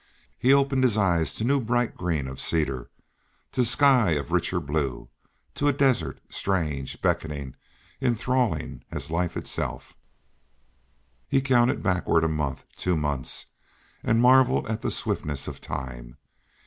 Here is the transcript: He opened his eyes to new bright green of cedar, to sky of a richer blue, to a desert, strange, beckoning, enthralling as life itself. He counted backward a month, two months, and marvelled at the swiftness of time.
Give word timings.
He 0.39 0.51
opened 0.51 0.81
his 0.83 0.97
eyes 0.97 1.35
to 1.35 1.43
new 1.43 1.61
bright 1.61 1.95
green 1.95 2.27
of 2.27 2.39
cedar, 2.41 2.89
to 3.51 3.63
sky 3.63 4.13
of 4.13 4.31
a 4.31 4.33
richer 4.33 4.59
blue, 4.59 5.09
to 5.53 5.67
a 5.67 5.73
desert, 5.73 6.19
strange, 6.27 7.03
beckoning, 7.03 7.53
enthralling 8.01 8.83
as 8.89 9.11
life 9.11 9.37
itself. 9.37 9.95
He 11.27 11.39
counted 11.39 11.83
backward 11.83 12.23
a 12.23 12.27
month, 12.27 12.65
two 12.75 12.97
months, 12.97 13.45
and 14.01 14.19
marvelled 14.19 14.65
at 14.67 14.81
the 14.81 14.89
swiftness 14.89 15.47
of 15.47 15.61
time. 15.61 16.17